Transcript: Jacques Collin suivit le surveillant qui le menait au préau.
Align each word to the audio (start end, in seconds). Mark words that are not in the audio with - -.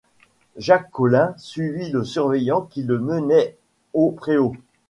Jacques 0.57 0.89
Collin 0.89 1.35
suivit 1.37 1.91
le 1.91 2.03
surveillant 2.03 2.63
qui 2.63 2.81
le 2.81 2.97
menait 2.97 3.55
au 3.93 4.09
préau. 4.09 4.53